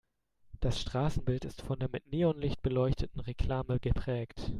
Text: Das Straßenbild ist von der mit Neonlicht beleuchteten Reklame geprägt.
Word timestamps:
Das 0.61 0.81
Straßenbild 0.81 1.45
ist 1.45 1.61
von 1.61 1.77
der 1.77 1.87
mit 1.87 2.11
Neonlicht 2.11 2.63
beleuchteten 2.63 3.21
Reklame 3.21 3.79
geprägt. 3.79 4.49